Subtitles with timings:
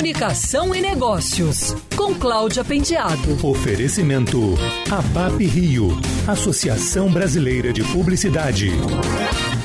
[0.00, 3.46] Comunicação e Negócios, com Cláudia Pendiado.
[3.46, 4.54] Oferecimento
[4.90, 5.90] ABAP Rio,
[6.26, 8.70] Associação Brasileira de Publicidade.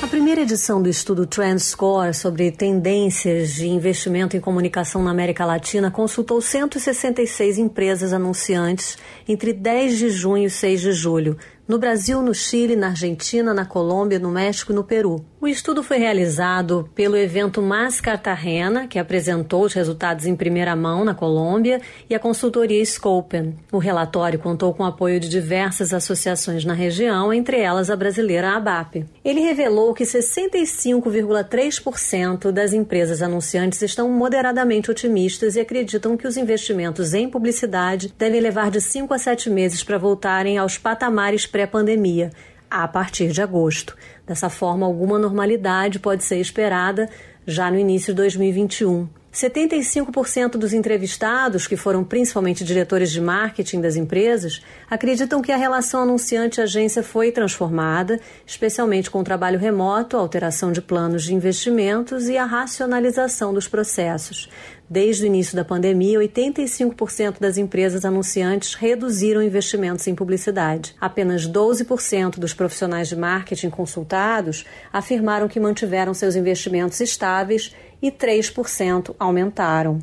[0.00, 5.90] A primeira edição do estudo TrendScore sobre tendências de investimento em comunicação na América Latina
[5.90, 8.96] consultou 166 empresas anunciantes
[9.28, 11.36] entre 10 de junho e 6 de julho,
[11.66, 15.24] no Brasil, no Chile, na Argentina, na Colômbia, no México e no Peru.
[15.40, 21.04] O estudo foi realizado pelo evento Mas Cartagena, que apresentou os resultados em primeira mão
[21.04, 23.56] na Colômbia, e a consultoria Scopen.
[23.72, 28.56] O relatório contou com o apoio de diversas associações na região, entre elas a brasileira
[28.56, 29.04] ABAP.
[29.24, 37.14] Ele revelou que 65,3% das empresas anunciantes estão moderadamente otimistas e acreditam que os investimentos
[37.14, 42.32] em publicidade devem levar de 5 a 7 meses para voltarem aos patamares pré-pandemia,
[42.70, 43.94] a partir de agosto.
[44.26, 47.08] Dessa forma, alguma normalidade pode ser esperada
[47.46, 49.08] já no início de 2021.
[49.32, 56.02] 75% dos entrevistados, que foram principalmente diretores de marketing das empresas, acreditam que a relação
[56.02, 62.36] anunciante-agência foi transformada, especialmente com o trabalho remoto, a alteração de planos de investimentos e
[62.36, 64.50] a racionalização dos processos.
[64.92, 70.94] Desde o início da pandemia, 85% das empresas anunciantes reduziram investimentos em publicidade.
[71.00, 79.14] Apenas 12% dos profissionais de marketing consultados afirmaram que mantiveram seus investimentos estáveis e 3%
[79.18, 79.98] aumentaram.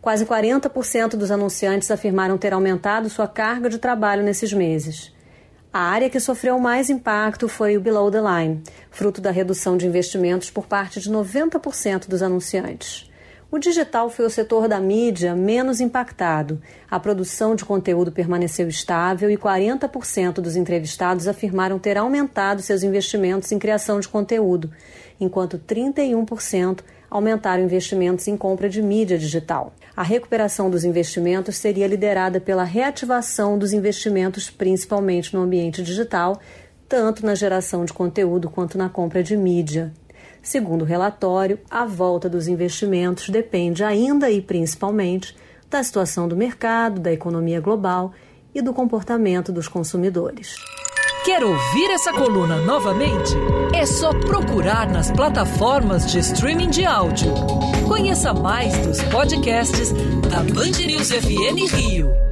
[0.00, 5.12] Quase 40% dos anunciantes afirmaram ter aumentado sua carga de trabalho nesses meses.
[5.70, 9.86] A área que sofreu mais impacto foi o below the line, fruto da redução de
[9.86, 13.09] investimentos por parte de 90% dos anunciantes.
[13.52, 16.62] O digital foi o setor da mídia menos impactado.
[16.88, 23.50] A produção de conteúdo permaneceu estável e 40% dos entrevistados afirmaram ter aumentado seus investimentos
[23.50, 24.70] em criação de conteúdo,
[25.18, 26.78] enquanto 31%
[27.10, 29.74] aumentaram investimentos em compra de mídia digital.
[29.96, 36.38] A recuperação dos investimentos seria liderada pela reativação dos investimentos, principalmente no ambiente digital,
[36.88, 39.92] tanto na geração de conteúdo quanto na compra de mídia.
[40.42, 45.36] Segundo o relatório, a volta dos investimentos depende ainda e principalmente
[45.68, 48.12] da situação do mercado, da economia global
[48.54, 50.56] e do comportamento dos consumidores.
[51.24, 53.34] Quer ouvir essa coluna novamente?
[53.74, 57.32] É só procurar nas plataformas de streaming de áudio.
[57.86, 59.92] Conheça mais dos podcasts
[60.30, 62.29] da Band News FM Rio.